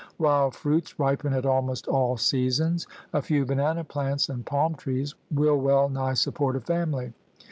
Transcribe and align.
Wild 0.17 0.55
fruits 0.55 0.97
ripen 0.97 1.31
at 1.31 1.45
almost 1.45 1.87
all 1.87 2.17
seasons. 2.17 2.87
A 3.13 3.21
few 3.21 3.45
banana 3.45 3.83
plants 3.83 4.29
and 4.29 4.43
palm 4.43 4.73
trees 4.73 5.13
will 5.29 5.59
well 5.59 5.89
nigh 5.89 6.15
support 6.15 6.55
a 6.55 6.59
family. 6.61 7.13